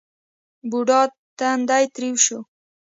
بوډا 0.69 1.01
تندی 1.39 1.83
ترېو 1.93 2.15
شو. 2.25 2.39